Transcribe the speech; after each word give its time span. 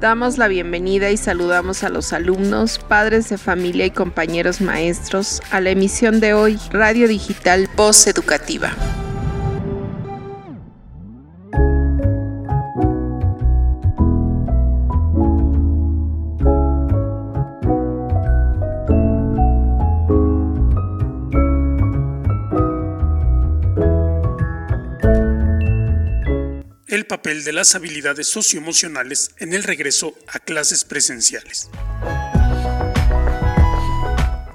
Damos 0.00 0.38
la 0.38 0.46
bienvenida 0.46 1.10
y 1.10 1.16
saludamos 1.16 1.82
a 1.82 1.88
los 1.88 2.12
alumnos, 2.12 2.78
padres 2.78 3.28
de 3.30 3.36
familia 3.36 3.84
y 3.84 3.90
compañeros 3.90 4.60
maestros 4.60 5.42
a 5.50 5.60
la 5.60 5.70
emisión 5.70 6.20
de 6.20 6.34
hoy 6.34 6.56
Radio 6.70 7.08
Digital 7.08 7.68
Voz 7.74 8.06
Educativa. 8.06 8.70
El 26.88 27.06
papel 27.06 27.44
de 27.44 27.52
las 27.52 27.74
habilidades 27.74 28.28
socioemocionales 28.28 29.32
en 29.38 29.52
el 29.52 29.62
regreso 29.62 30.14
a 30.26 30.38
clases 30.38 30.84
presenciales. 30.84 31.68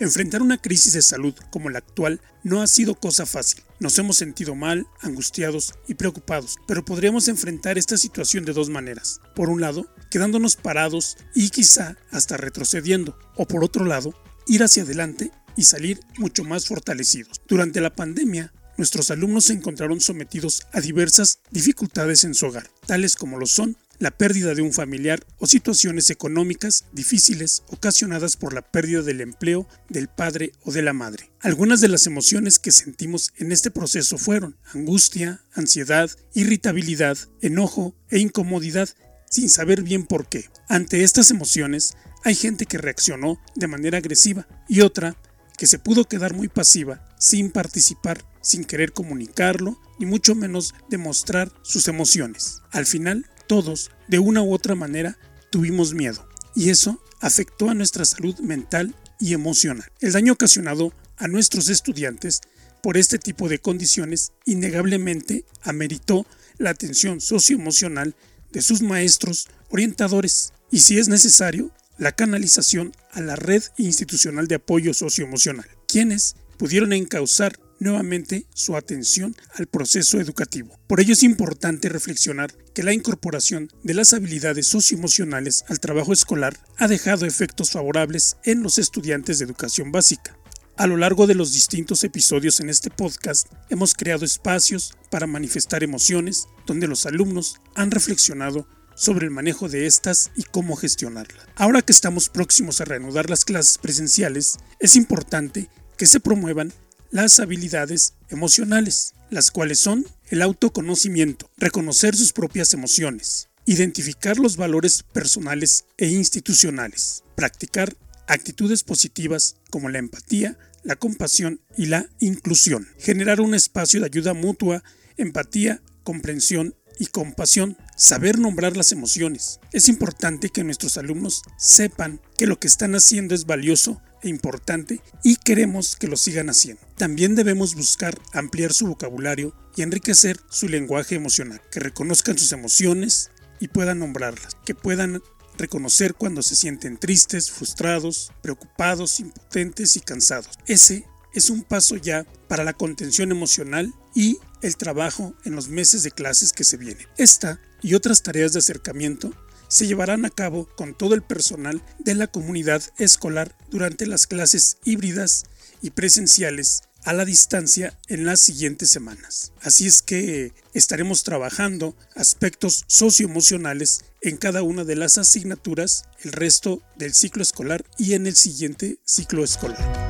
Enfrentar 0.00 0.42
una 0.42 0.58
crisis 0.58 0.92
de 0.92 1.02
salud 1.02 1.34
como 1.50 1.70
la 1.70 1.78
actual 1.78 2.20
no 2.42 2.62
ha 2.62 2.66
sido 2.66 2.96
cosa 2.96 3.26
fácil. 3.26 3.62
Nos 3.78 3.98
hemos 3.98 4.16
sentido 4.16 4.54
mal, 4.54 4.86
angustiados 5.00 5.74
y 5.86 5.94
preocupados, 5.94 6.56
pero 6.66 6.84
podríamos 6.84 7.28
enfrentar 7.28 7.78
esta 7.78 7.96
situación 7.96 8.44
de 8.44 8.52
dos 8.52 8.68
maneras. 8.68 9.20
Por 9.34 9.48
un 9.48 9.60
lado, 9.60 9.86
quedándonos 10.10 10.56
parados 10.56 11.16
y 11.34 11.50
quizá 11.50 11.96
hasta 12.10 12.36
retrocediendo, 12.36 13.16
o 13.36 13.46
por 13.46 13.64
otro 13.64 13.84
lado, 13.84 14.12
ir 14.46 14.64
hacia 14.64 14.82
adelante 14.82 15.30
y 15.56 15.62
salir 15.62 16.00
mucho 16.18 16.44
más 16.44 16.66
fortalecidos. 16.66 17.40
Durante 17.46 17.80
la 17.80 17.94
pandemia, 17.94 18.52
nuestros 18.76 19.10
alumnos 19.10 19.46
se 19.46 19.54
encontraron 19.54 20.00
sometidos 20.00 20.62
a 20.72 20.80
diversas 20.80 21.40
dificultades 21.50 22.24
en 22.24 22.34
su 22.34 22.46
hogar, 22.46 22.70
tales 22.86 23.16
como 23.16 23.38
lo 23.38 23.46
son 23.46 23.76
la 23.98 24.10
pérdida 24.10 24.54
de 24.54 24.62
un 24.62 24.72
familiar 24.72 25.24
o 25.38 25.46
situaciones 25.46 26.10
económicas 26.10 26.84
difíciles 26.92 27.62
ocasionadas 27.68 28.36
por 28.36 28.52
la 28.52 28.62
pérdida 28.62 29.02
del 29.02 29.20
empleo 29.20 29.66
del 29.88 30.08
padre 30.08 30.52
o 30.64 30.72
de 30.72 30.82
la 30.82 30.92
madre. 30.92 31.30
Algunas 31.40 31.80
de 31.80 31.88
las 31.88 32.06
emociones 32.06 32.58
que 32.58 32.72
sentimos 32.72 33.32
en 33.36 33.52
este 33.52 33.70
proceso 33.70 34.18
fueron 34.18 34.56
angustia, 34.74 35.40
ansiedad, 35.54 36.10
irritabilidad, 36.34 37.16
enojo 37.40 37.94
e 38.10 38.18
incomodidad 38.18 38.88
sin 39.30 39.48
saber 39.50 39.82
bien 39.82 40.06
por 40.06 40.28
qué. 40.28 40.44
Ante 40.68 41.02
estas 41.02 41.30
emociones, 41.30 41.94
hay 42.24 42.34
gente 42.34 42.66
que 42.66 42.78
reaccionó 42.78 43.40
de 43.54 43.66
manera 43.66 43.98
agresiva 43.98 44.46
y 44.68 44.80
otra 44.80 45.16
que 45.56 45.66
se 45.66 45.78
pudo 45.78 46.04
quedar 46.04 46.34
muy 46.34 46.48
pasiva, 46.48 47.04
sin 47.18 47.50
participar, 47.50 48.24
sin 48.46 48.64
querer 48.64 48.92
comunicarlo, 48.92 49.80
ni 49.98 50.06
mucho 50.06 50.36
menos 50.36 50.74
demostrar 50.88 51.52
sus 51.62 51.88
emociones. 51.88 52.60
Al 52.70 52.86
final, 52.86 53.26
todos, 53.48 53.90
de 54.06 54.20
una 54.20 54.42
u 54.42 54.54
otra 54.54 54.76
manera, 54.76 55.18
tuvimos 55.50 55.94
miedo, 55.94 56.28
y 56.54 56.70
eso 56.70 57.02
afectó 57.20 57.70
a 57.70 57.74
nuestra 57.74 58.04
salud 58.04 58.38
mental 58.38 58.94
y 59.18 59.32
emocional. 59.32 59.90
El 60.00 60.12
daño 60.12 60.34
ocasionado 60.34 60.92
a 61.16 61.26
nuestros 61.26 61.68
estudiantes 61.68 62.40
por 62.82 62.96
este 62.96 63.18
tipo 63.18 63.48
de 63.48 63.58
condiciones 63.58 64.32
innegablemente 64.44 65.44
ameritó 65.62 66.24
la 66.58 66.70
atención 66.70 67.20
socioemocional 67.20 68.14
de 68.52 68.62
sus 68.62 68.80
maestros 68.80 69.48
orientadores 69.70 70.52
y 70.70 70.80
si 70.80 70.98
es 70.98 71.08
necesario 71.08 71.72
la 71.98 72.12
canalización 72.12 72.92
a 73.12 73.20
la 73.20 73.34
red 73.34 73.62
institucional 73.76 74.46
de 74.46 74.56
apoyo 74.56 74.94
socioemocional, 74.94 75.66
quienes 75.88 76.36
pudieron 76.58 76.92
encauzar 76.92 77.58
nuevamente 77.78 78.46
su 78.54 78.76
atención 78.76 79.34
al 79.54 79.66
proceso 79.66 80.20
educativo. 80.20 80.78
Por 80.86 81.00
ello 81.00 81.12
es 81.12 81.22
importante 81.22 81.88
reflexionar 81.88 82.54
que 82.74 82.82
la 82.82 82.92
incorporación 82.92 83.70
de 83.82 83.94
las 83.94 84.12
habilidades 84.12 84.66
socioemocionales 84.66 85.64
al 85.68 85.80
trabajo 85.80 86.12
escolar 86.12 86.58
ha 86.78 86.88
dejado 86.88 87.26
efectos 87.26 87.70
favorables 87.70 88.36
en 88.44 88.62
los 88.62 88.78
estudiantes 88.78 89.38
de 89.38 89.44
educación 89.44 89.92
básica. 89.92 90.38
A 90.76 90.86
lo 90.86 90.98
largo 90.98 91.26
de 91.26 91.34
los 91.34 91.54
distintos 91.54 92.04
episodios 92.04 92.60
en 92.60 92.68
este 92.68 92.90
podcast 92.90 93.50
hemos 93.70 93.94
creado 93.94 94.26
espacios 94.26 94.94
para 95.10 95.26
manifestar 95.26 95.82
emociones 95.82 96.48
donde 96.66 96.86
los 96.86 97.06
alumnos 97.06 97.62
han 97.74 97.90
reflexionado 97.90 98.68
sobre 98.94 99.26
el 99.26 99.30
manejo 99.30 99.68
de 99.68 99.86
estas 99.86 100.32
y 100.36 100.42
cómo 100.42 100.76
gestionarlas. 100.76 101.46
Ahora 101.54 101.82
que 101.82 101.92
estamos 101.92 102.28
próximos 102.28 102.80
a 102.80 102.84
reanudar 102.84 103.30
las 103.30 103.44
clases 103.44 103.78
presenciales, 103.78 104.58
es 104.78 104.96
importante 104.96 105.70
que 105.96 106.06
se 106.06 106.20
promuevan 106.20 106.72
las 107.10 107.40
habilidades 107.40 108.14
emocionales, 108.28 109.14
las 109.30 109.50
cuales 109.50 109.78
son 109.78 110.06
el 110.30 110.42
autoconocimiento, 110.42 111.50
reconocer 111.56 112.16
sus 112.16 112.32
propias 112.32 112.74
emociones, 112.74 113.48
identificar 113.64 114.38
los 114.38 114.56
valores 114.56 115.02
personales 115.02 115.84
e 115.96 116.08
institucionales, 116.08 117.24
practicar 117.34 117.96
actitudes 118.26 118.82
positivas 118.82 119.56
como 119.70 119.88
la 119.88 119.98
empatía, 119.98 120.58
la 120.82 120.96
compasión 120.96 121.60
y 121.76 121.86
la 121.86 122.08
inclusión, 122.20 122.88
generar 122.98 123.40
un 123.40 123.54
espacio 123.54 124.00
de 124.00 124.06
ayuda 124.06 124.34
mutua, 124.34 124.82
empatía, 125.16 125.82
comprensión 126.04 126.74
y 126.98 127.06
compasión, 127.06 127.76
saber 127.96 128.38
nombrar 128.38 128.76
las 128.76 128.92
emociones. 128.92 129.60
Es 129.72 129.88
importante 129.88 130.50
que 130.50 130.64
nuestros 130.64 130.96
alumnos 130.96 131.42
sepan 131.56 132.20
que 132.36 132.46
lo 132.46 132.58
que 132.58 132.66
están 132.66 132.94
haciendo 132.94 133.34
es 133.34 133.46
valioso 133.46 134.00
e 134.22 134.28
importante 134.28 135.00
y 135.22 135.36
queremos 135.36 135.96
que 135.96 136.08
lo 136.08 136.16
sigan 136.16 136.50
haciendo. 136.50 136.82
También 136.96 137.34
debemos 137.34 137.74
buscar 137.74 138.18
ampliar 138.32 138.72
su 138.72 138.86
vocabulario 138.86 139.54
y 139.76 139.82
enriquecer 139.82 140.40
su 140.50 140.68
lenguaje 140.68 141.14
emocional, 141.14 141.60
que 141.70 141.80
reconozcan 141.80 142.38
sus 142.38 142.52
emociones 142.52 143.30
y 143.60 143.68
puedan 143.68 143.98
nombrarlas, 143.98 144.56
que 144.64 144.74
puedan 144.74 145.22
reconocer 145.58 146.14
cuando 146.14 146.42
se 146.42 146.56
sienten 146.56 146.98
tristes, 146.98 147.50
frustrados, 147.50 148.32
preocupados, 148.42 149.20
impotentes 149.20 149.96
y 149.96 150.00
cansados. 150.00 150.58
Ese 150.66 151.06
es 151.32 151.50
un 151.50 151.62
paso 151.62 151.96
ya 151.96 152.26
para 152.48 152.64
la 152.64 152.72
contención 152.72 153.30
emocional 153.30 153.92
y 154.14 154.38
el 154.66 154.76
trabajo 154.76 155.34
en 155.44 155.54
los 155.54 155.68
meses 155.68 156.02
de 156.02 156.10
clases 156.10 156.52
que 156.52 156.64
se 156.64 156.76
vienen. 156.76 157.06
Esta 157.16 157.60
y 157.82 157.94
otras 157.94 158.22
tareas 158.22 158.52
de 158.52 158.58
acercamiento 158.58 159.32
se 159.68 159.86
llevarán 159.86 160.24
a 160.24 160.30
cabo 160.30 160.68
con 160.76 160.94
todo 160.94 161.14
el 161.14 161.22
personal 161.22 161.82
de 161.98 162.14
la 162.14 162.26
comunidad 162.26 162.82
escolar 162.98 163.56
durante 163.70 164.06
las 164.06 164.26
clases 164.26 164.78
híbridas 164.84 165.44
y 165.82 165.90
presenciales 165.90 166.82
a 167.04 167.12
la 167.12 167.24
distancia 167.24 167.96
en 168.08 168.24
las 168.24 168.40
siguientes 168.40 168.90
semanas. 168.90 169.52
Así 169.62 169.86
es 169.86 170.02
que 170.02 170.52
estaremos 170.74 171.22
trabajando 171.22 171.96
aspectos 172.16 172.84
socioemocionales 172.88 174.04
en 174.22 174.36
cada 174.36 174.62
una 174.62 174.82
de 174.82 174.96
las 174.96 175.16
asignaturas 175.16 176.04
el 176.22 176.32
resto 176.32 176.82
del 176.96 177.14
ciclo 177.14 177.42
escolar 177.42 177.84
y 177.96 178.14
en 178.14 178.26
el 178.26 178.34
siguiente 178.34 178.98
ciclo 179.04 179.44
escolar. 179.44 180.05